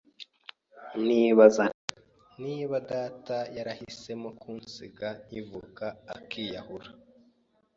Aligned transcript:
nibaza 1.05 1.63
nti 1.75 1.93
niba 2.43 2.77
data 2.91 3.37
yarahisemo 3.57 4.29
kunsiga 4.41 5.07
nkivuka 5.25 5.85
akiyahura 6.15 6.89